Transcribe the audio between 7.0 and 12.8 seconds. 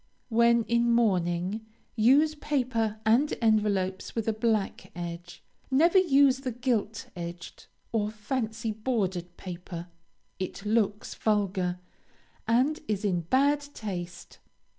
edged, or fancy bordered paper; it looks vulgar, and